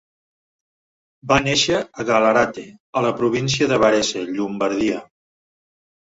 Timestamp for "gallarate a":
2.09-3.03